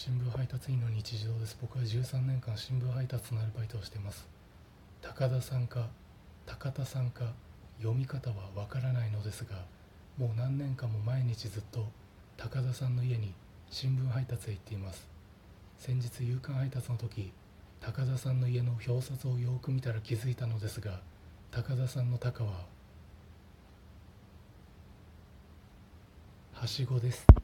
[0.00, 1.58] 新聞配達員の日常です。
[1.60, 4.28] 僕は13年間新聞配達のアルバイトをしています。
[5.02, 5.88] 高田さんか
[6.46, 7.24] 高田さんか
[7.78, 9.56] 読み方はわからないのですが
[10.16, 11.84] もう何年間も毎日ずっと
[12.36, 13.34] 高田さんの家に
[13.70, 15.08] 新聞配達へ行っています。
[15.80, 17.32] 先日夕刊配達の時
[17.80, 21.00] 高田さんの家の表札をよく見たら気づいたのですが
[21.50, 22.66] 高田さんの高は
[26.52, 27.37] はしごです。